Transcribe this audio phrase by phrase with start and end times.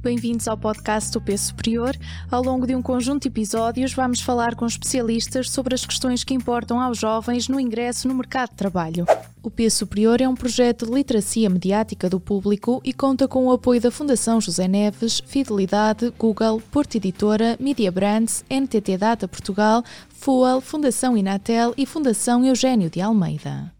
[0.00, 1.96] Bem-vindos ao podcast do P Superior.
[2.30, 6.32] Ao longo de um conjunto de episódios, vamos falar com especialistas sobre as questões que
[6.32, 9.04] importam aos jovens no ingresso no mercado de trabalho.
[9.42, 13.50] O P Superior é um projeto de literacia mediática do público e conta com o
[13.50, 20.60] apoio da Fundação José Neves, Fidelidade, Google, Porto Editora, Media Brands, NTT Data Portugal, FUAL,
[20.60, 23.77] Fundação Inatel e Fundação Eugênio de Almeida.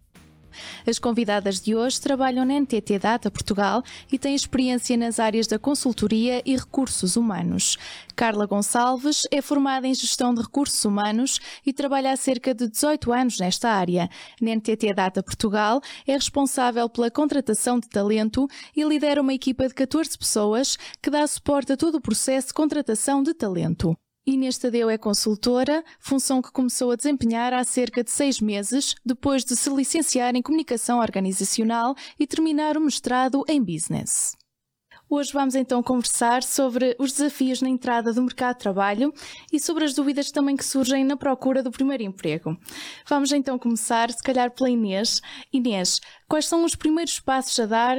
[0.87, 5.59] As convidadas de hoje trabalham na NTT Data Portugal e têm experiência nas áreas da
[5.59, 7.77] consultoria e recursos humanos.
[8.15, 13.13] Carla Gonçalves é formada em Gestão de Recursos Humanos e trabalha há cerca de 18
[13.13, 14.09] anos nesta área.
[14.41, 19.73] Na NTT Data Portugal é responsável pela contratação de talento e lidera uma equipa de
[19.73, 23.97] 14 pessoas que dá suporte a todo o processo de contratação de talento.
[24.25, 29.43] Inês Tadeu é consultora, função que começou a desempenhar há cerca de seis meses, depois
[29.43, 34.37] de se licenciar em Comunicação Organizacional e terminar o mestrado em Business.
[35.09, 39.11] Hoje vamos então conversar sobre os desafios na entrada do mercado de trabalho
[39.51, 42.55] e sobre as dúvidas também que surgem na procura do primeiro emprego.
[43.07, 45.19] Vamos então começar, se calhar, pela Inês.
[45.51, 47.97] Inês, quais são os primeiros passos a dar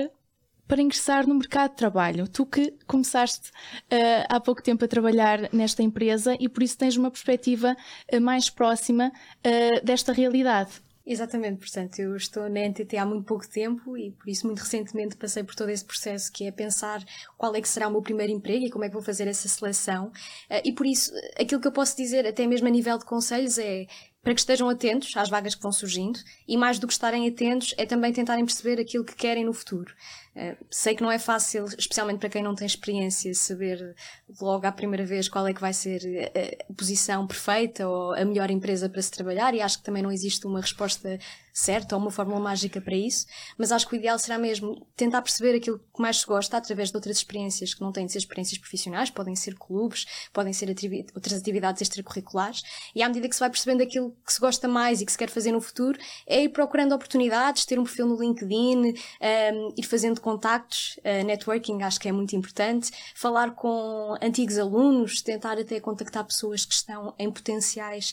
[0.70, 2.28] para ingressar no mercado de trabalho.
[2.28, 6.96] Tu que começaste uh, há pouco tempo a trabalhar nesta empresa e por isso tens
[6.96, 7.76] uma perspectiva
[8.12, 10.70] uh, mais próxima uh, desta realidade.
[11.04, 15.16] Exatamente, portanto, eu estou na NTT há muito pouco tempo e por isso muito recentemente
[15.16, 17.02] passei por todo esse processo que é pensar
[17.36, 19.48] qual é que será o meu primeiro emprego e como é que vou fazer essa
[19.48, 20.12] seleção.
[20.62, 21.10] E por isso,
[21.40, 23.86] aquilo que eu posso dizer, até mesmo a nível de conselhos, é
[24.22, 27.74] para que estejam atentos às vagas que vão surgindo e mais do que estarem atentos
[27.78, 29.94] é também tentarem perceber aquilo que querem no futuro.
[30.34, 33.96] Uh, sei que não é fácil, especialmente para quem não tem experiência, saber
[34.40, 36.00] logo à primeira vez qual é que vai ser
[36.34, 40.02] a, a posição perfeita ou a melhor empresa para se trabalhar e acho que também
[40.02, 41.18] não existe uma resposta
[41.52, 43.26] certa ou uma fórmula mágica para isso,
[43.58, 46.90] mas acho que o ideal será mesmo tentar perceber aquilo que mais se gosta através
[46.90, 50.74] de outras experiências que não têm de ser experiências profissionais, podem ser clubes, podem ser
[51.14, 52.62] outras atividades extracurriculares,
[52.94, 55.18] e à medida que se vai percebendo aquilo que se gosta mais e que se
[55.18, 59.82] quer fazer no futuro, é ir procurando oportunidades, ter um perfil no LinkedIn, um, ir
[59.84, 65.80] fazendo contactos, uh, networking acho que é muito importante, falar com antigos alunos, tentar até
[65.80, 68.12] contactar pessoas que estão em potenciais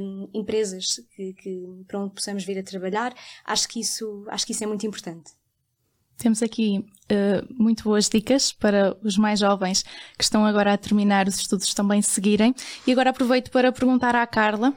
[0.00, 3.14] um, empresas que, que, para onde possamos vir a trabalhar,
[3.44, 5.32] acho que isso, acho que isso é muito importante.
[6.18, 9.82] Temos aqui uh, muito boas dicas para os mais jovens
[10.16, 12.54] que estão agora a terminar os estudos também seguirem.
[12.86, 14.74] E agora aproveito para perguntar à Carla uh,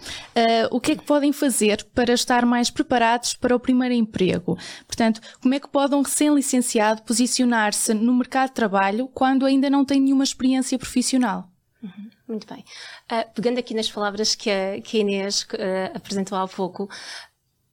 [0.72, 4.58] o que é que podem fazer para estar mais preparados para o primeiro emprego.
[4.86, 9.86] Portanto, como é que pode um recém-licenciado posicionar-se no mercado de trabalho quando ainda não
[9.86, 11.50] tem nenhuma experiência profissional?
[11.82, 12.66] Uhum, muito bem.
[13.10, 15.48] Uh, pegando aqui nas palavras que a, que a Inês
[15.96, 16.90] apresentou há pouco,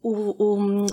[0.09, 0.87] o, o,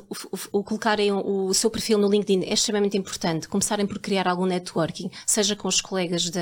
[0.51, 3.47] o, colocarem o seu perfil no LinkedIn é extremamente importante.
[3.47, 6.39] Começarem por criar algum networking, seja com os colegas do,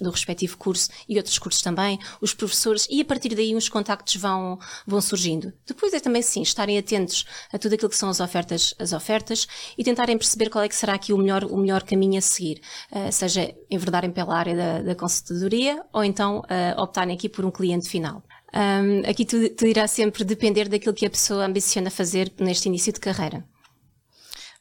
[0.00, 4.16] do, respectivo curso e outros cursos também, os professores, e a partir daí uns contactos
[4.16, 5.52] vão, vão surgindo.
[5.66, 9.46] Depois é também sim, estarem atentos a tudo aquilo que são as ofertas, as ofertas
[9.76, 12.62] e tentarem perceber qual é que será aqui o melhor, o melhor caminho a seguir.
[12.90, 17.50] Uh, seja enverdarem pela área da, da consultadoria ou então uh, optarem aqui por um
[17.50, 18.22] cliente final.
[18.54, 22.92] Um, aqui tudo, tudo irá sempre depender daquilo que a pessoa ambiciona fazer neste início
[22.92, 23.44] de carreira.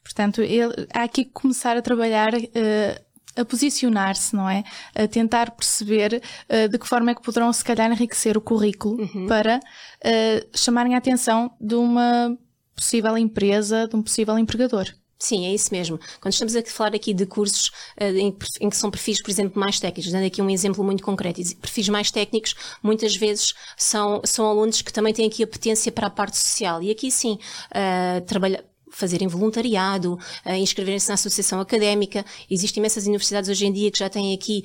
[0.03, 4.63] Portanto, ele, há aqui que começar a trabalhar uh, a posicionar-se, não é?
[4.95, 9.01] A tentar perceber uh, de que forma é que poderão, se calhar, enriquecer o currículo
[9.01, 9.27] uhum.
[9.27, 12.37] para uh, chamarem a atenção de uma
[12.75, 14.87] possível empresa, de um possível empregador.
[15.19, 16.00] Sim, é isso mesmo.
[16.22, 19.79] Quando estamos a falar aqui de cursos uh, em, que são perfis, por exemplo, mais
[19.79, 24.81] técnicos, dando aqui um exemplo muito concreto, perfis mais técnicos, muitas vezes são, são alunos
[24.81, 26.83] que também têm aqui a potência para a parte social.
[26.83, 27.39] E aqui sim,
[27.72, 32.23] uh, trabalhar fazerem voluntariado, uh, inscreverem-se na associação académica.
[32.50, 34.63] Existem imensas universidades hoje em dia que já têm aqui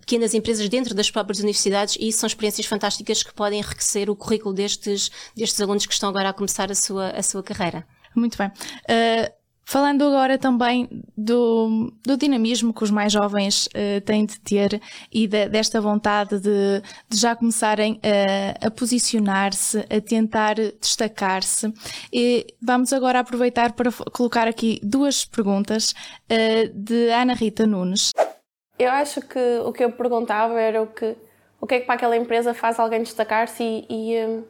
[0.00, 4.54] pequenas empresas dentro das próprias universidades e são experiências fantásticas que podem enriquecer o currículo
[4.54, 7.86] destes, destes alunos que estão agora a começar a sua, a sua carreira.
[8.14, 8.48] Muito bem.
[8.48, 14.80] Uh Falando agora também do, do dinamismo que os mais jovens uh, têm de ter
[15.12, 21.72] e de, desta vontade de, de já começarem a, a posicionar-se, a tentar destacar-se.
[22.60, 25.94] Vamos agora aproveitar para colocar aqui duas perguntas
[26.30, 28.12] uh, de Ana Rita Nunes.
[28.78, 31.16] Eu acho que o que eu perguntava era o que,
[31.60, 34.40] o que é que para aquela empresa faz alguém destacar-se e, e, eh,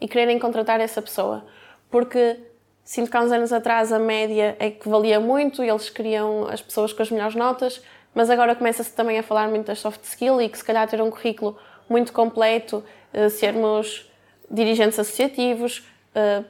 [0.00, 1.44] e quererem contratar essa pessoa.
[1.90, 2.38] Porque
[2.84, 6.48] Sinto que há uns anos atrás a média é que valia muito e eles queriam
[6.48, 7.82] as pessoas com as melhores notas,
[8.14, 11.00] mas agora começa-se também a falar muito das soft skills e que se calhar ter
[11.00, 11.56] um currículo
[11.88, 14.10] muito completo, eh, sermos
[14.50, 16.42] dirigentes associativos, eh,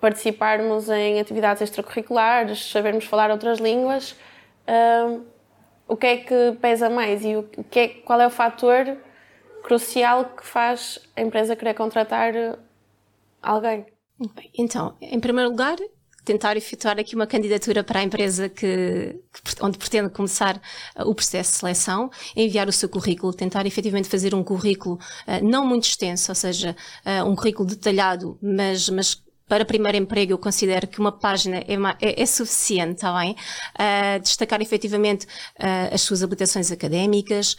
[0.00, 4.14] participarmos em atividades extracurriculares, sabermos falar outras línguas,
[4.66, 5.18] eh,
[5.88, 8.96] o que é que pesa mais e o que é, qual é o fator
[9.62, 12.32] crucial que faz a empresa querer contratar
[13.42, 13.97] alguém.
[14.56, 15.76] Então, em primeiro lugar,
[16.24, 20.60] tentar efetuar aqui uma candidatura para a empresa que, que, onde pretende começar
[20.96, 25.42] uh, o processo de seleção, enviar o seu currículo, tentar efetivamente fazer um currículo uh,
[25.42, 26.76] não muito extenso, ou seja,
[27.06, 31.74] uh, um currículo detalhado, mas, mas para primeiro emprego, eu considero que uma página é,
[32.00, 33.32] é, é suficiente, está bem?
[33.32, 37.56] Uh, destacar efetivamente uh, as suas habilitações académicas,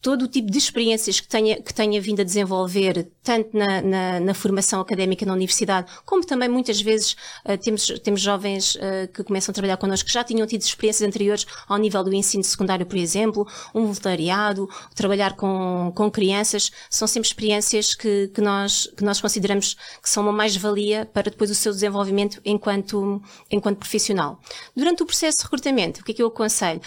[0.00, 4.20] todo o tipo de experiências que tenha, que tenha vindo a desenvolver, tanto na, na,
[4.20, 9.24] na formação académica na universidade, como também muitas vezes uh, temos, temos jovens uh, que
[9.24, 12.86] começam a trabalhar connosco que já tinham tido experiências anteriores ao nível do ensino secundário,
[12.86, 19.02] por exemplo, um voluntariado, trabalhar com, com crianças, são sempre experiências que, que, nós, que
[19.02, 23.20] nós consideramos que são uma mais-valia para depois o seu desenvolvimento enquanto,
[23.50, 24.40] enquanto profissional.
[24.76, 26.80] Durante o processo de recrutamento, o que é que eu aconselho?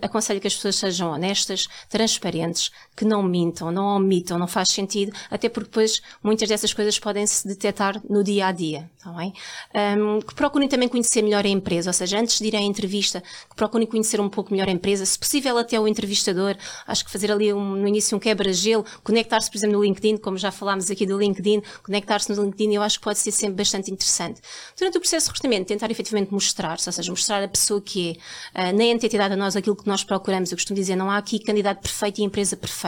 [0.00, 4.70] Aconselho que as pessoas sejam honestas, transparentes, transparentes, que não mintam, não omitam, não faz
[4.70, 9.10] sentido, até porque depois muitas dessas coisas podem se detectar no dia a dia, tá
[9.12, 9.34] bem?
[9.74, 13.22] Um, que procurem também conhecer melhor a empresa, ou seja, antes de ir à entrevista,
[13.48, 16.56] que procurem conhecer um pouco melhor a empresa, se possível até o entrevistador,
[16.86, 20.38] acho que fazer ali um, no início um quebra-gelo, conectar-se, por exemplo, no LinkedIn, como
[20.38, 23.90] já falámos aqui do LinkedIn, conectar-se no LinkedIn, eu acho que pode ser sempre bastante
[23.90, 24.40] interessante.
[24.78, 28.18] Durante o processo de recrutamento, tentar efetivamente mostrar-se, ou seja, mostrar a pessoa que
[28.54, 31.18] é, uh, na entidade a nós aquilo que nós procuramos, eu costumo dizer, não há
[31.18, 32.85] aqui candidato perfeito e empresa perfeita.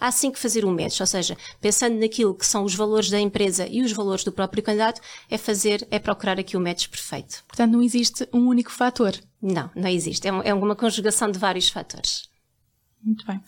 [0.00, 3.20] Há sim que fazer um match, ou seja, pensando naquilo que são os valores da
[3.20, 5.00] empresa e os valores do próprio candidato,
[5.30, 7.44] é fazer, é procurar aqui o match perfeito.
[7.46, 9.14] Portanto, não existe um único fator.
[9.40, 10.26] Não, não existe.
[10.26, 12.28] É, é uma conjugação de vários fatores.
[13.04, 13.38] Muito bem.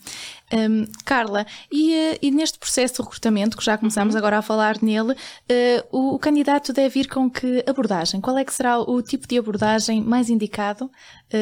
[0.53, 4.19] Um, Carla, e, eh, e, neste processo de recrutamento, que já começamos uhum.
[4.19, 5.17] agora a falar nele, uh,
[5.91, 8.21] o, o, candidato deve ir com que abordagem?
[8.21, 10.91] Qual é que será o tipo de abordagem mais indicado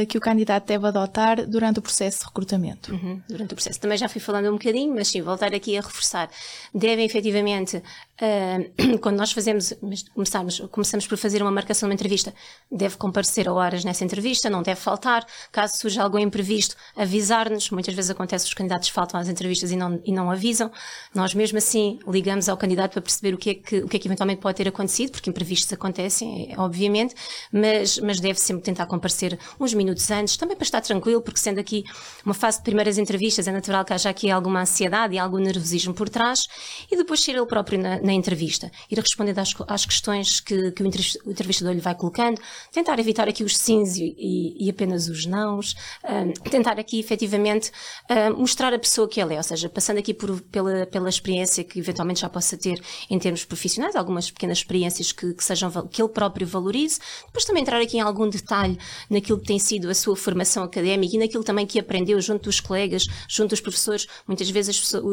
[0.09, 2.93] que o candidato deve adotar durante o processo de recrutamento?
[2.93, 3.21] Uhum.
[3.29, 3.79] Durante o processo.
[3.79, 6.31] Também já fui falando um bocadinho, mas sim, voltar aqui a reforçar.
[6.75, 9.75] Devem efetivamente, uh, quando nós fazemos,
[10.15, 12.33] começamos, começamos por fazer uma marcação de uma entrevista,
[12.73, 15.27] deve comparecer a horas nessa entrevista, não deve faltar.
[15.53, 17.71] Caso surja algum imprevisto, avisar-nos.
[17.71, 20.71] Muitas vezes acontece os candidatos faltam às entrevistas e não, e não avisam.
[21.15, 24.01] Nós mesmo assim ligamos ao candidato para perceber o que é que, o que, é
[24.01, 27.15] que eventualmente pode ter acontecido, porque imprevistos acontecem, é, obviamente,
[27.53, 31.61] mas, mas deve sempre tentar comparecer uns minutos antes, também para estar tranquilo, porque sendo
[31.61, 31.85] aqui
[32.25, 35.95] uma fase de primeiras entrevistas, é natural que haja aqui alguma ansiedade e algum nervosismo
[35.95, 36.47] por trás,
[36.91, 40.83] e depois ser ele próprio na, na entrevista, ir respondendo às, às questões que, que,
[40.83, 42.41] o entrevistador lhe vai colocando,
[42.73, 45.75] tentar evitar aqui os sims e, e, apenas os nãos,
[46.05, 47.71] um, tentar aqui efetivamente
[48.11, 51.65] um, mostrar a pessoa que ele é, ou seja, passando aqui por, pela, pela experiência
[51.65, 52.81] que eventualmente já possa ter
[53.11, 57.63] em termos profissionais, algumas pequenas experiências que, que, sejam, que ele próprio valorize, depois também
[57.63, 58.79] entrar aqui em algum detalhe
[59.11, 62.61] naquilo que tem sido a sua formação académica e naquilo também que aprendeu junto dos
[62.61, 64.07] colegas, junto dos professores.
[64.27, 65.05] Muitas vezes pessoas,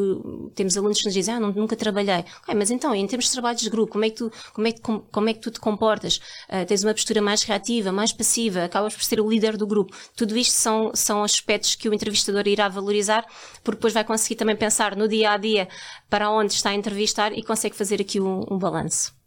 [0.54, 2.24] temos alunos que nos dizem, ah, nunca trabalhei.
[2.54, 4.80] Mas então, em termos de trabalhos de grupo, como é que tu, como é que,
[4.80, 6.16] como, como é que tu te comportas?
[6.48, 9.96] Uh, tens uma postura mais reativa, mais passiva, acabas por ser o líder do grupo.
[10.16, 13.24] Tudo isto são, são aspectos que o entrevistador irá valorizar
[13.62, 15.68] porque depois vai conseguir também pensar no dia a dia
[16.08, 19.21] para onde está a entrevistar e consegue fazer aqui um, um balanço.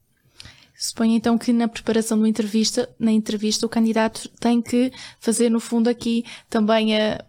[0.78, 5.60] Suponho então que na preparação da entrevista, na entrevista, o candidato tem que fazer, no
[5.60, 7.24] fundo, aqui também a.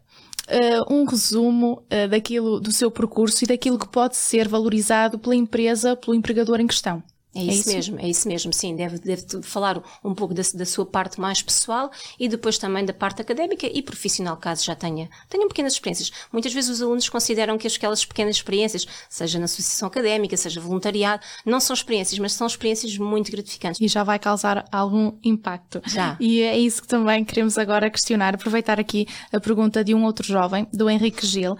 [0.48, 5.34] Uh, um resumo uh, daquilo do seu percurso e daquilo que pode ser valorizado pela
[5.34, 7.02] empresa, pelo empregador em questão.
[7.36, 8.74] É isso, é isso, mesmo, é isso mesmo, sim.
[8.74, 12.94] Deve, deve falar um pouco da, da, sua parte mais pessoal e depois também da
[12.94, 16.10] parte académica e profissional, caso já tenha, tenham pequenas experiências.
[16.32, 21.22] Muitas vezes os alunos consideram que aquelas pequenas experiências, seja na associação académica, seja voluntariado,
[21.44, 23.80] não são experiências, mas são experiências muito gratificantes.
[23.80, 25.82] E já vai causar algum impacto.
[25.86, 26.16] Já.
[26.18, 30.26] E é isso que também queremos agora questionar, aproveitar aqui a pergunta de um outro
[30.26, 31.58] jovem, do Henrique Gil.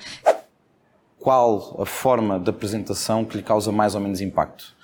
[1.19, 4.77] Qual a forma de apresentação que lhe causa mais ou menos impacto?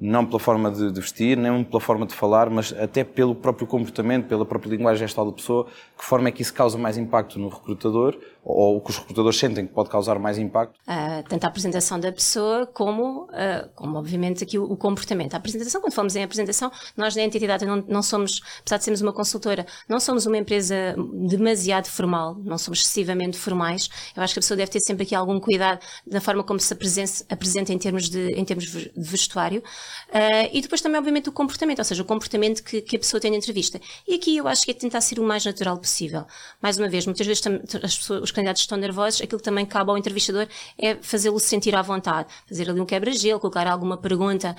[0.00, 3.66] Não pela forma de, de, vestir, nem pela forma de falar, mas até pelo próprio
[3.66, 5.66] comportamento, pela própria linguagem gestual da pessoa,
[5.98, 8.16] que forma é que isso causa mais impacto no recrutador,
[8.48, 10.74] ou que os recrutadores sentem que pode causar mais impacto?
[10.88, 15.34] Uh, tanto a apresentação da pessoa como, uh, como obviamente, aqui o, o, comportamento.
[15.34, 19.02] A apresentação, quando falamos em apresentação, nós na entidade não, não somos, apesar de sermos
[19.02, 20.96] uma consultora, não somos uma empresa
[21.28, 23.90] demasiado formal, não somos excessivamente formais.
[24.16, 26.72] Eu acho que a pessoa deve ter sempre aqui algum cuidado na forma como se
[26.72, 29.62] apresenta, apresenta em termos de, em termos de vestuário.
[30.08, 33.20] Uh, e depois também, obviamente, o comportamento, ou seja, o comportamento que, que, a pessoa
[33.20, 33.78] tem na entrevista.
[34.06, 36.24] E aqui eu acho que é tentar ser o mais natural possível.
[36.62, 37.42] Mais uma vez, muitas vezes
[37.82, 40.46] as pessoas, os candidatos estão nervosos, aquilo que também cabe ao entrevistador
[40.78, 44.54] é fazê-lo sentir à vontade, fazer ali um quebra-gelo, colocar alguma pergunta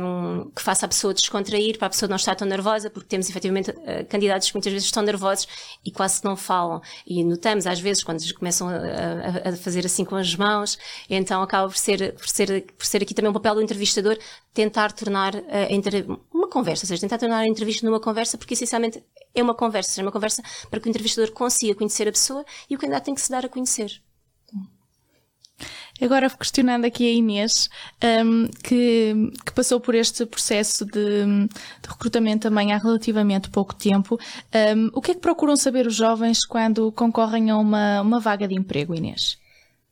[0.00, 3.28] um, que faça a pessoa descontrair, para a pessoa não estar tão nervosa, porque temos
[3.28, 5.48] efetivamente uh, candidatos que muitas vezes estão nervosos
[5.84, 6.80] e quase não falam.
[7.04, 10.78] E notamos às vezes quando começam a, a, fazer assim com as mãos,
[11.10, 14.16] então acaba por ser, por ser, por ser aqui também um papel do entrevistador
[14.54, 15.40] tentar tornar uh,
[16.48, 20.00] uma conversa, ou seja, tentar tornar a entrevista numa conversa, porque essencialmente é uma conversa,
[20.00, 23.14] é uma conversa para que o entrevistador consiga conhecer a pessoa e o candidato tem
[23.14, 24.02] que se dar a conhecer.
[26.00, 27.68] Agora questionando aqui a Inês,
[28.24, 29.12] um, que,
[29.44, 34.16] que, passou por este processo de, de, recrutamento também há relativamente pouco tempo,
[34.76, 38.46] um, o que é que procuram saber os jovens quando concorrem a uma, uma vaga
[38.46, 39.38] de emprego, Inês?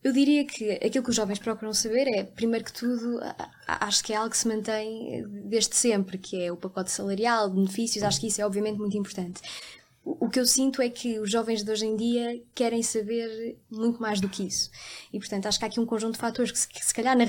[0.07, 3.19] Eu diria que aquilo que os jovens procuram saber é, primeiro que tudo,
[3.67, 8.05] acho que é algo que se mantém desde sempre, que é o pacote salarial, benefícios,
[8.05, 9.43] acho que isso é obviamente muito importante
[10.07, 14.01] o que eu sinto é que os jovens de hoje em dia querem saber muito
[14.01, 14.71] mais do que isso.
[15.13, 17.25] E, portanto, acho que há aqui um conjunto de fatores que, se, calhar, na,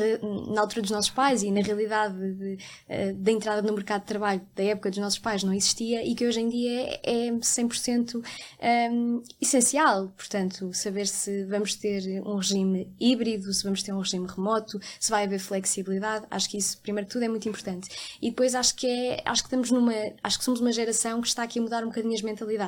[0.54, 2.54] na, altura dos nossos pais e na realidade de,
[2.88, 6.14] uh, da entrada no mercado de trabalho da época dos nossos pais não existia e
[6.14, 8.22] que hoje em dia é, é 100% um,
[8.60, 10.14] ehm, essencial.
[10.16, 15.10] Portanto, saber se vamos ter um regime híbrido, se vamos ter um regime remoto, se
[15.10, 16.28] vai haver flexibilidade.
[16.30, 17.90] Acho que isso, primeiro de tudo, é muito importante.
[18.22, 21.28] E depois acho que é, acho que estamos numa, acho que somos uma geração que
[21.28, 22.67] está aqui a mudar um bocadinho as mentalidades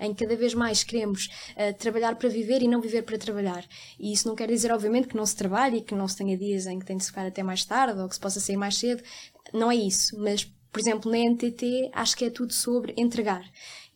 [0.00, 3.64] em que cada vez mais queremos uh, trabalhar para viver e não viver para trabalhar.
[3.98, 6.36] E isso não quer dizer, obviamente, que não se trabalhe e que não se tenha
[6.36, 8.56] dias em que tem de se ficar até mais tarde ou que se possa sair
[8.56, 9.02] mais cedo.
[9.52, 10.18] Não é isso.
[10.18, 13.44] Mas, por exemplo, na NTT, acho que é tudo sobre entregar.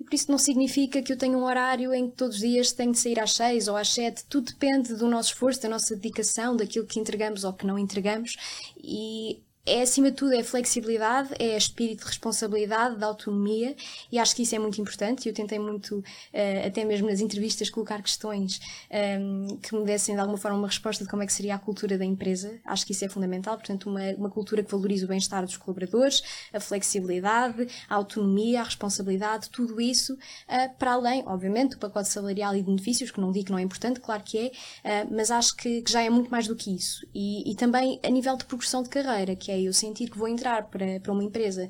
[0.00, 2.72] E por isso não significa que eu tenha um horário em que todos os dias
[2.72, 4.24] tenho de sair às seis ou às sete.
[4.24, 8.36] Tudo depende do nosso esforço, da nossa dedicação, daquilo que entregamos ou que não entregamos.
[8.76, 13.76] E é acima de tudo é flexibilidade, é espírito de responsabilidade, de autonomia
[14.10, 15.28] e acho que isso é muito importante.
[15.28, 20.14] Eu tentei muito, uh, até mesmo nas entrevistas, colocar questões um, ehm, que me dessem
[20.16, 22.58] de alguma forma uma resposta de como é que seria a cultura da empresa.
[22.64, 23.56] Acho que isso é fundamental.
[23.56, 28.64] Portanto, uma, uma cultura que valorize o bem-estar dos colaboradores, a flexibilidade, a autonomia, a
[28.64, 33.30] responsabilidade, tudo isso uh, para além, obviamente, do pacote salarial e de benefícios, que não
[33.30, 36.10] digo que não é importante, claro que é, uh, mas acho que, que, já é
[36.10, 37.06] muito mais do que isso.
[37.14, 40.28] E, e também a nível de progressão de carreira, que é eu sentir que vou
[40.28, 41.68] entrar para, para uma empresa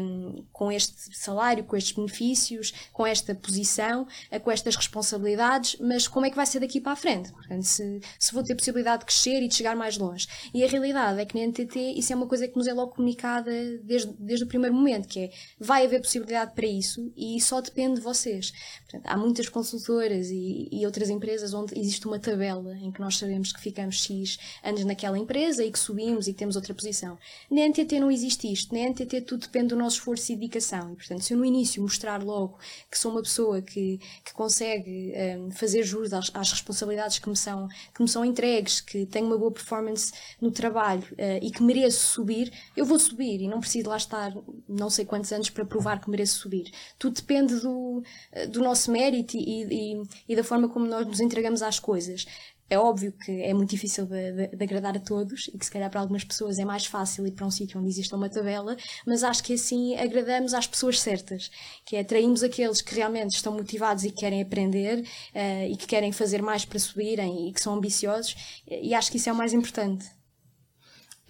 [0.00, 6.08] um, com este salário, com estes benefícios, com esta posição, eh, com estas responsabilidades, mas
[6.08, 7.32] como é que vai ser daqui para a frente?
[7.32, 10.26] Portanto, se, se vou ter possibilidade de crescer e de chegar mais longe.
[10.52, 12.92] E a realidade é que na NTT isso é uma coisa que nos é logo
[12.92, 13.50] comunicada
[13.82, 17.96] desde, desde o primeiro momento, que é vai haver possibilidade para isso e só depende
[17.96, 18.52] de vocês.
[18.82, 23.16] Portanto, há muitas consultoras e, e outras empresas onde existe uma tabela em que nós
[23.16, 27.09] sabemos que ficamos X anos naquela empresa e que subimos e temos outra posição.
[27.50, 28.74] Na NTT não existe isto.
[28.74, 30.92] Na NTT tudo depende do nosso esforço e dedicação.
[30.92, 32.58] E, portanto, se eu no início mostrar logo
[32.90, 37.36] que sou uma pessoa que, que consegue um, fazer jus às, às, responsabilidades que me,
[37.36, 41.62] são, que me são entregues, que tenho uma boa performance no trabalho uh, e que
[41.62, 44.32] mereço subir, eu vou subir e não preciso lá estar
[44.68, 46.70] não sei quantos anos para provar que mereço subir.
[46.98, 48.02] Tudo depende do,
[48.50, 52.26] do nosso mérito e, e, e da forma como nós nos entregamos às coisas.
[52.70, 55.72] É óbvio que é muito difícil de, de, de, agradar a todos e que se
[55.72, 58.76] calhar para algumas pessoas é mais fácil ir para um sítio onde existe uma tabela,
[59.04, 61.50] mas acho que assim agradamos às pessoas certas,
[61.84, 65.86] que é atraímos aqueles que realmente estão motivados e que querem aprender uh, e que
[65.86, 68.36] querem fazer mais para subirem e que são ambiciosos
[68.68, 70.19] e acho que isso é o mais importante.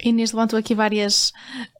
[0.03, 1.31] Inês levantou aqui várias,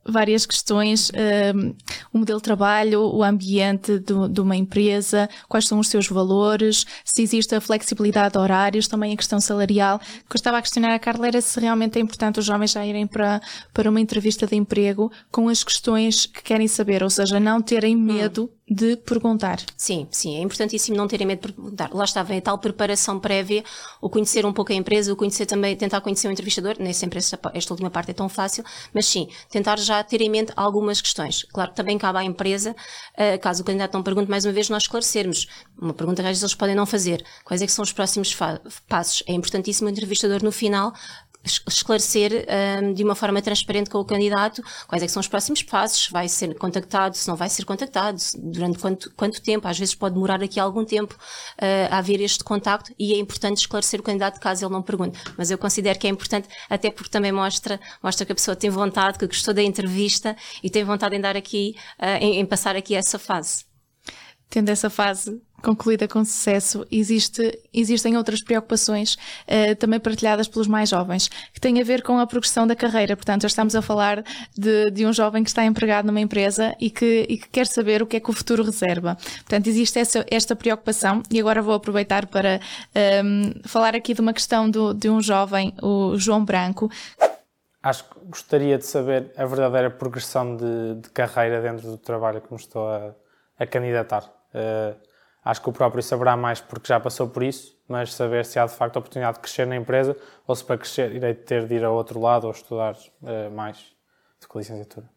[0.05, 1.11] várias questões,
[1.55, 1.73] um,
[2.13, 6.85] o modelo de trabalho, o ambiente do, de uma empresa, quais são os seus valores,
[7.03, 9.97] se existe a flexibilidade de horários, também a questão salarial.
[9.97, 12.71] O que eu estava a questionar a Carla era se realmente é importante os jovens
[12.71, 13.41] já irem para,
[13.73, 17.95] para uma entrevista de emprego com as questões que querem saber, ou seja, não terem
[17.95, 19.59] medo hum de perguntar.
[19.75, 21.93] Sim, sim, é importantíssimo não terem medo de perguntar.
[21.93, 23.65] Lá está, vem a tal preparação prévia,
[23.99, 27.19] o conhecer um pouco a empresa, o conhecer também, tentar conhecer o entrevistador, nem sempre
[27.19, 28.63] esta, esta última parte é tão fácil,
[28.93, 31.43] mas sim, tentar já ter em mente algumas questões.
[31.51, 34.69] Claro que também cabe à empresa, uh, caso o candidato não pergunte, mais uma vez
[34.69, 35.47] nós esclarecermos.
[35.77, 37.21] Uma pergunta que às vezes eles podem não fazer.
[37.43, 38.33] Quais é que são os próximos
[38.87, 39.21] passos?
[39.27, 40.93] É importantíssimo o entrevistador no final
[41.43, 42.45] esclarecer
[42.81, 46.29] um, de uma forma transparente com o candidato quais é são os próximos passos, vai
[46.29, 50.41] ser contactado, se não vai ser contactado, durante quanto, quanto tempo, às vezes pode demorar
[50.41, 54.65] aqui algum tempo uh, a haver este contacto e é importante esclarecer o candidato caso
[54.65, 55.19] ele não pergunte.
[55.37, 58.69] Mas eu considero que é importante, até porque também mostra, mostra que a pessoa tem
[58.69, 62.75] vontade, que gostou da entrevista e tem vontade em dar aqui, uh, em, em passar
[62.75, 63.65] aqui essa fase
[64.51, 70.89] tendo essa fase concluída com sucesso, existe, existem outras preocupações uh, também partilhadas pelos mais
[70.89, 73.15] jovens, que têm a ver com a progressão da carreira.
[73.15, 74.23] Portanto, já estamos a falar
[74.57, 78.01] de, de um jovem que está empregado numa empresa e que, e que, quer saber
[78.01, 79.15] o que é que o futuro reserva.
[79.15, 82.59] Portanto, existe essa, esta preocupação e agora vou aproveitar para
[82.95, 86.89] um, ehm, falar aqui de uma questão do, de um jovem, o João Branco.
[87.83, 92.51] Acho que gostaria de saber a verdadeira progressão de, de carreira dentro do trabalho que
[92.51, 93.15] me estou a,
[93.57, 94.23] a candidatar.
[94.53, 94.95] Uh,
[95.43, 98.65] Acho que o próprio saberá mais porque já passou por isso, mas saber se há
[98.65, 101.75] de facto a oportunidade de crescer na empresa ou se para crescer irei ter de
[101.75, 103.77] ir a outro lado ou estudar uh, mais
[104.39, 105.09] de com licenciatura.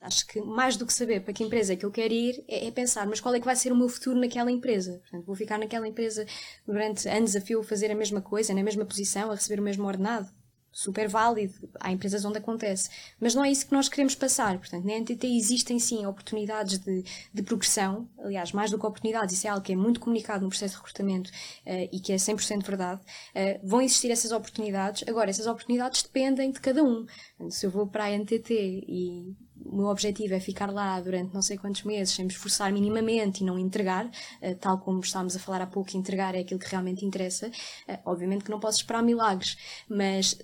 [0.00, 2.68] Acho que mais do que saber para que empresa é que eu quero ir, é,
[2.68, 5.00] é, pensar, mas qual é que vai ser o meu futuro naquela empresa?
[5.00, 6.24] Portanto, vou ficar naquela empresa
[6.64, 9.64] durante anos a fio a fazer a mesma coisa, na mesma posição, a receber o
[9.64, 10.28] mesmo ordenado?
[10.78, 14.56] Super válido, há empresas onde acontece, mas não é isso que nós queremos passar.
[14.58, 17.04] Portanto, na NTT existem sim oportunidades de,
[17.34, 20.48] de progressão, aliás, mais do que oportunidades, isso é algo que é muito comunicado no
[20.48, 23.00] processo de recrutamento uh, e que é 100% verdade.
[23.34, 27.06] Uh, vão existir essas oportunidades, agora, essas oportunidades dependem de cada um.
[27.36, 28.54] Portanto, se eu vou para a NTT
[28.86, 32.72] e o meu objetivo é ficar lá durante não sei quantos meses sem me esforçar
[32.72, 36.60] minimamente e não entregar, uh, tal como estávamos a falar há pouco, entregar é aquilo
[36.60, 37.50] que realmente interessa.
[38.04, 39.56] Obviamente que não posso esperar milagres,
[39.88, 40.38] mas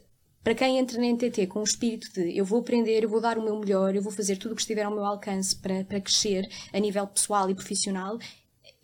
[0.45, 3.39] para quem entra na NTT com o espírito de eu vou aprender, eu vou dar
[3.39, 6.01] o meu melhor, eu vou fazer tudo o que estiver ao meu alcance para, para
[6.01, 8.19] crescer a nível pessoal e profissional,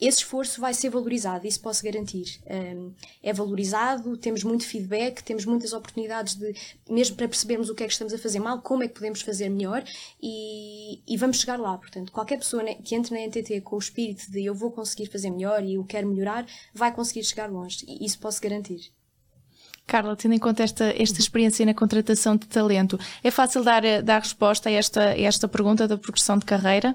[0.00, 2.40] esse esforço vai ser valorizado, isso posso garantir.
[2.50, 6.54] Um, é valorizado, temos muito feedback, temos muitas oportunidades de,
[6.88, 9.20] mesmo para percebermos o que é que estamos a fazer mal, como é que podemos
[9.20, 9.84] fazer melhor
[10.22, 11.76] e, e vamos chegar lá.
[11.76, 15.28] Portanto, qualquer pessoa que entre na NTT com o espírito de eu vou conseguir fazer
[15.28, 17.84] melhor e eu quero melhorar, vai conseguir chegar longe.
[18.00, 18.90] Isso posso garantir.
[19.90, 24.20] Carla, tendo em conta esta, esta experiência na contratação de talento, é fácil dar, dar
[24.20, 26.94] resposta a esta, a esta pergunta da progressão de carreira?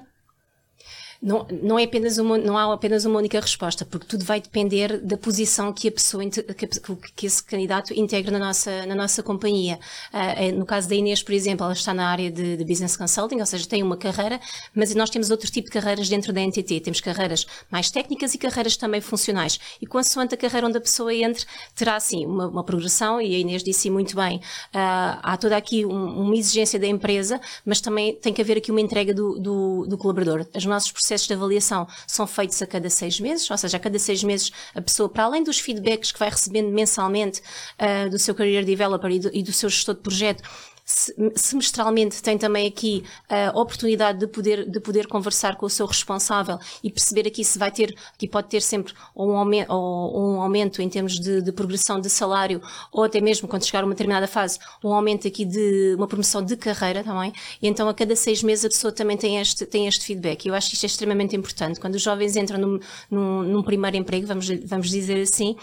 [1.22, 4.98] Não, não, é apenas uma, não há apenas uma única resposta, porque tudo vai depender
[4.98, 9.78] da posição que a pessoa, que, esse candidato integra na nossa, na nossa companhia.
[10.12, 13.40] Uh, no caso da Inês, por exemplo, ela está na área de, de, Business Consulting,
[13.40, 14.40] ou seja, tem uma carreira,
[14.74, 16.80] mas nós temos outro tipo de carreiras dentro da NTT.
[16.80, 19.58] Temos carreiras mais técnicas e carreiras também funcionais.
[19.80, 21.44] E consoante a carreira onde a pessoa entre,
[21.74, 25.84] terá, sim, uma, uma progressão, e a Inês disse muito bem, uh, há toda aqui
[25.84, 29.86] um, uma exigência da empresa, mas também tem que haver aqui uma entrega do, do,
[29.86, 30.46] do colaborador.
[30.54, 33.98] Os nossos processos de avaliação são feitos a cada seis meses, ou seja, a cada
[33.98, 37.40] seis meses a pessoa, para além dos feedbacks que vai recebendo mensalmente
[37.80, 40.42] uh, do seu career developer e do, e do seu gestor de projeto,
[40.86, 46.60] semestralmente tem também aqui a oportunidade de poder, de poder conversar com o seu responsável
[46.82, 50.88] e perceber aqui se vai ter, aqui pode ter sempre um aumento, um aumento em
[50.88, 54.60] termos de, de, progressão de salário ou até mesmo quando chegar a uma determinada fase,
[54.84, 57.32] um aumento aqui de uma promoção de carreira também.
[57.60, 60.46] E então a cada seis meses a pessoa também tem este, tem este feedback.
[60.46, 61.80] Eu acho que isto é extremamente importante.
[61.80, 65.56] Quando os jovens entram num, num, num primeiro emprego, vamos, vamos dizer assim,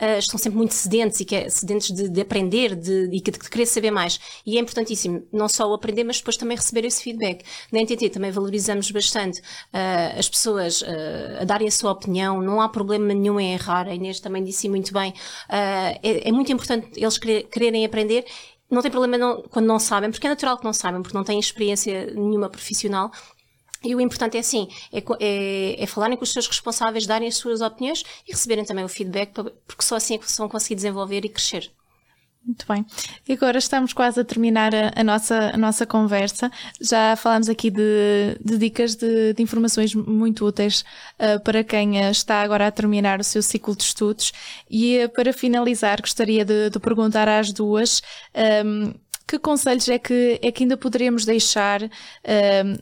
[0.00, 3.30] uh, estão sempre muito sedentes e que é, sedentes de, de aprender de, e de,
[3.30, 4.18] de querer saber mais.
[4.46, 7.44] E é importantíssimo não só o aprender, mas depois também receber esse feedback.
[7.72, 10.86] Na NTT também valorizamos bastante uh, as pessoas uh,
[11.40, 14.68] a darem a sua opinião, não há problema nenhum em errar, a Inês também disse
[14.68, 15.10] muito bem.
[15.10, 18.24] Uh, é, é, muito importante eles querer, quererem aprender
[18.70, 21.24] não tem problema não, quando não sabem, porque é natural que não sabem, porque não
[21.24, 23.10] têm experiência nenhuma profissional.
[23.82, 27.36] E o importante é assim, é, é, é, falarem com os seus responsáveis, darem as
[27.36, 31.24] suas opiniões e receberem também o feedback, porque só assim é que vão conseguir desenvolver
[31.24, 31.72] e crescer.
[32.44, 32.86] Muito bem.
[33.28, 36.50] E agora estamos quase a terminar a, a nossa, a nossa conversa.
[36.80, 40.84] Já falámos aqui de, de dicas de, de, informações muito úteis
[41.18, 44.32] uh, para quem uh, está agora a terminar o seu ciclo de estudos.
[44.70, 48.02] E uh, para finalizar, gostaria de, de perguntar às duas.
[48.64, 48.94] Um,
[49.30, 51.88] que conselhos é que, é que ainda poderíamos deixar uh,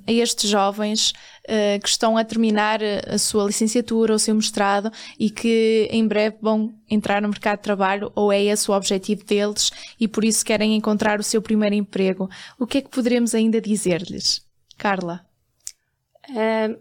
[0.07, 1.11] a estes jovens
[1.45, 6.39] uh, que estão a terminar a sua licenciatura ou seu mestrado e que em breve
[6.41, 10.43] vão entrar no mercado de trabalho ou é esse o objetivo deles e por isso
[10.43, 12.31] querem encontrar o seu primeiro emprego?
[12.59, 14.41] O que é que poderemos ainda dizer-lhes?
[14.79, 15.28] Carla?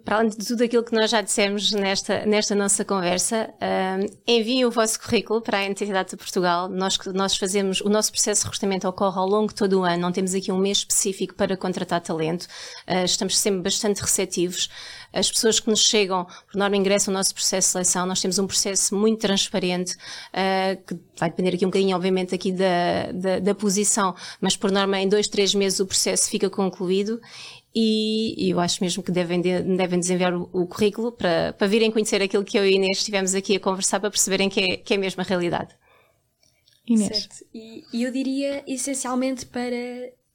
[0.04, 4.66] Para além de tudo aquilo que nós já dissemos nesta, nesta nossa conversa, uh, enviem
[4.66, 6.68] o vosso currículo para a Entidade de Portugal.
[6.68, 10.02] Nós, nós fazemos, o nosso processo de recrutamento ocorre ao longo de todo o ano,
[10.02, 12.44] não temos aqui um mês específico para contratar talento.
[12.86, 14.68] Uh, estamos sempre bastante receptivos.
[15.14, 18.06] As pessoas que nos chegam, por norma, ingressam no nosso processo de seleção.
[18.06, 19.96] Nós temos um processo muito transparente,
[20.86, 25.00] que vai depender aqui um bocadinho, obviamente, aqui da, da, da posição, mas por norma,
[25.00, 27.22] em dois, três meses o processo fica concluído
[27.80, 31.68] e, e, eu acho mesmo que devem, de, devem desenviar o, o, currículo para, para
[31.68, 34.78] virem conhecer aquilo que eu e Inês estivemos aqui a conversar para perceberem que é,
[34.78, 35.76] que é mesmo a realidade.
[36.88, 37.16] Inês.
[37.16, 37.46] Certo.
[37.54, 39.76] E, e eu diria essencialmente para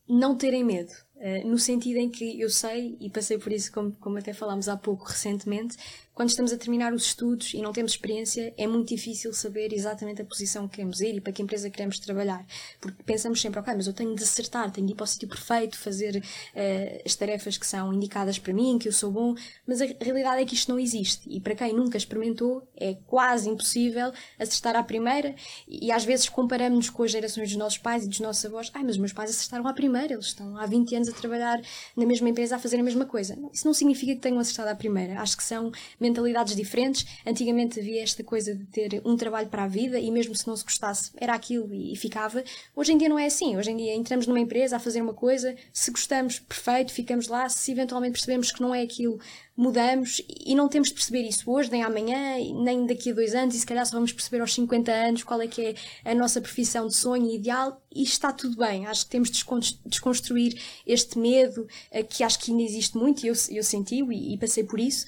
[0.08, 0.92] não terem medo.
[1.16, 4.68] Uh, no sentido em que eu sei, e passei por isso, como, como até falámos
[4.68, 5.76] há pouco recentemente,
[6.14, 10.20] quando estamos a terminar os estudos e não temos experiência, é muito difícil saber exatamente
[10.20, 12.44] a posição que queremos ir e para que empresa queremos trabalhar.
[12.80, 15.26] Porque pensamos sempre, ok, mas eu tenho de acertar, tenho de ir para o sítio
[15.26, 19.34] perfeito, fazer uh, as tarefas que são indicadas para mim, que eu sou bom,
[19.66, 21.28] mas a realidade é que isto não existe.
[21.30, 25.34] E para quem nunca experimentou, é quase impossível acertar à primeira
[25.66, 28.70] e às vezes comparamos-nos com as gerações dos nossos pais e dos nossos avós.
[28.74, 31.60] Ai, mas meus pais acertaram à primeira, eles estão há 20 anos a trabalhar
[31.96, 33.38] na mesma empresa a fazer a mesma coisa.
[33.52, 35.18] Isso não significa que tenham acertado à primeira.
[35.18, 37.06] Acho que são mentalidades diferentes.
[37.24, 40.56] Antigamente havia esta coisa de ter um trabalho para a vida e mesmo se não
[40.56, 42.42] se gostasse, era aquilo e, ficava.
[42.74, 43.56] Hoje em dia não é assim.
[43.56, 47.48] Hoje em dia entramos numa empresa a fazer uma coisa, se gostamos, perfeito, ficamos lá.
[47.48, 49.18] Se eventualmente percebemos que não é aquilo,
[49.56, 53.54] mudamos e não temos de perceber isso hoje, nem amanhã, nem daqui a dois anos,
[53.54, 55.74] e se calhar só vamos perceber aos 50 anos qual é que é
[56.10, 58.86] a nossa profissão de sonho ideal e está tudo bem.
[58.86, 59.44] Acho que temos de
[59.86, 64.34] desconstruir este medo uh, que acho que ainda existe muito e eu, eu senti e,
[64.34, 65.06] e passei por isso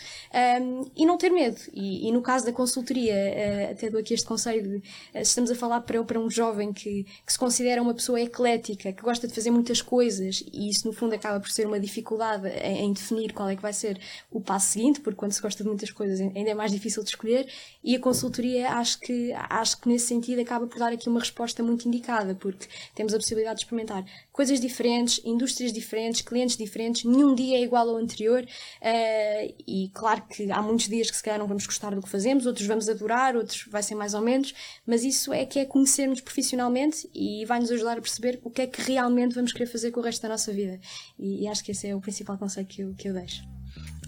[0.60, 1.60] um, e não ter medo.
[1.72, 5.50] E, e no caso da consultoria, uh, até dou aqui este conselho de, uh, estamos
[5.50, 9.26] a falar para, para um jovem que, que se considera uma pessoa eclética, que gosta
[9.26, 12.92] de fazer muitas coisas e isso no fundo acaba por ser uma dificuldade em, em
[12.92, 13.98] definir qual é que vai ser
[14.34, 17.10] o passo seguinte, porque quando se gosta de muitas coisas ainda é mais difícil de
[17.10, 17.48] escolher,
[17.84, 21.62] e a consultoria acho que, acho que nesse sentido acaba por dar aqui uma resposta
[21.62, 22.66] muito indicada, porque
[22.96, 27.88] temos a possibilidade de experimentar coisas diferentes, indústrias diferentes, clientes diferentes, nenhum dia é igual
[27.88, 31.94] ao anterior, uh, e claro que há muitos dias que se calhar não vamos gostar
[31.94, 34.52] do que fazemos, outros vamos adorar, outros vai ser mais ou menos,
[34.84, 38.62] mas isso é que é conhecermos profissionalmente e vai nos ajudar a perceber o que
[38.62, 40.80] é que realmente vamos querer fazer com o resto da nossa vida.
[41.16, 43.53] E, e acho que esse é o principal conselho que eu, que eu deixo.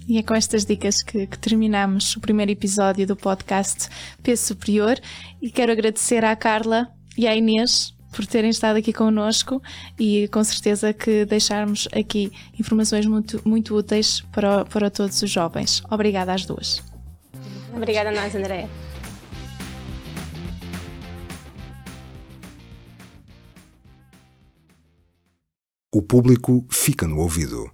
[0.08, 3.88] E é com estas dicas que, que, terminamos o primeiro episódio do podcast
[4.22, 5.00] Peso Superior
[5.42, 6.88] e quero agradecer à Carla
[7.18, 9.60] e à Inês por terem estado aqui connosco
[9.98, 15.82] e com certeza que deixarmos aqui informações muito, muito úteis para, para todos os jovens.
[15.90, 16.82] Obrigada às duas.
[17.74, 18.70] Obrigada a nós, Andréa.
[25.92, 27.70] O público fica no ouvido.